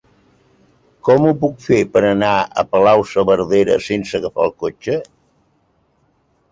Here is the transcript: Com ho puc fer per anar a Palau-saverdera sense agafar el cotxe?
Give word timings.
Com 1.09 1.27
ho 1.27 1.33
puc 1.43 1.59
fer 1.65 1.77
per 1.97 2.03
anar 2.13 2.31
a 2.63 2.65
Palau-saverdera 2.73 3.77
sense 3.91 4.19
agafar 4.23 4.51
el 4.51 4.57
cotxe? 4.65 4.99